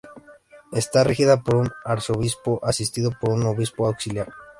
Está 0.71 1.03
regida 1.03 1.43
por 1.43 1.57
un 1.57 1.69
arzobispo 1.85 2.59
asistido 2.63 3.11
por 3.21 3.29
un 3.33 3.43
obispo 3.45 3.85
auxiliar. 3.85 4.29